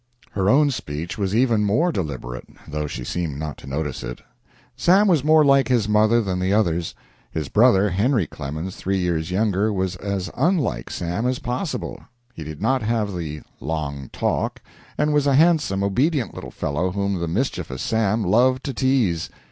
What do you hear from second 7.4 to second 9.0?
brother, Henry Clemens, three